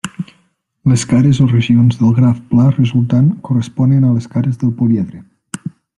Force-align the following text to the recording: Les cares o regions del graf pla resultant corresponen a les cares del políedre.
Les 0.93 1.01
cares 1.11 1.41
o 1.43 1.45
regions 1.51 1.99
del 1.99 2.15
graf 2.21 2.39
pla 2.53 2.65
resultant 2.71 3.27
corresponen 3.49 4.09
a 4.09 4.13
les 4.17 4.29
cares 4.37 4.57
del 4.65 4.73
políedre. 4.81 5.23